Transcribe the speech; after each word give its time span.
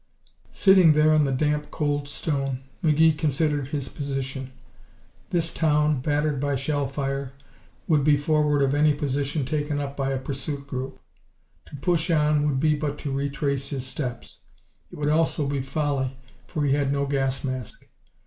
Sitting 0.55 0.93
there 0.93 1.11
on 1.13 1.25
the 1.25 1.31
damp, 1.31 1.69
cold 1.69 2.09
stone, 2.09 2.63
McGee 2.83 3.15
considered 3.15 3.67
his 3.67 3.87
position. 3.87 4.51
This 5.29 5.53
town, 5.53 5.99
battered 6.01 6.39
by 6.39 6.55
shell 6.55 6.87
fire, 6.87 7.33
would 7.87 8.03
be 8.03 8.17
forward 8.17 8.63
of 8.63 8.73
any 8.73 8.95
position 8.95 9.45
taken 9.45 9.79
up 9.79 9.95
by 9.95 10.09
a 10.09 10.17
pursuit 10.17 10.65
group. 10.65 10.99
To 11.67 11.75
push 11.75 12.09
on 12.09 12.47
would 12.47 12.59
be 12.59 12.73
but 12.73 12.97
to 12.97 13.11
retrace 13.11 13.69
his 13.69 13.85
steps. 13.85 14.41
It 14.91 14.95
would 14.97 15.09
also 15.09 15.45
be 15.45 15.61
folly, 15.61 16.17
for 16.47 16.65
he 16.65 16.73
had 16.73 16.91
no 16.91 17.05
gas 17.05 17.43
mask. 17.43 17.85